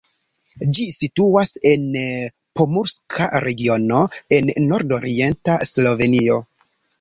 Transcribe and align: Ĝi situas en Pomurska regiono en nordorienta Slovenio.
Ĝi 0.75 0.85
situas 0.93 1.51
en 1.71 1.83
Pomurska 2.61 3.27
regiono 3.45 4.01
en 4.39 4.51
nordorienta 4.73 5.59
Slovenio. 5.75 6.41